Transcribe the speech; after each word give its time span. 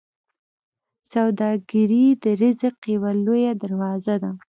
سوداګري 1.11 2.05
د 2.23 2.25
رزق 2.41 2.75
یوه 2.93 3.11
لویه 3.25 3.53
دروازه 3.63 4.15
ده. 4.21 4.31